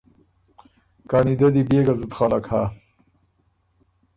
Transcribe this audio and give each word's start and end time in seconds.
کانی 1.09 1.33
دۀ 1.39 1.47
دی 1.53 1.61
بيې 1.69 1.81
ګه 1.85 1.93
زُت 1.99 2.11
خلق 2.17 2.43
هۀ 2.51 2.63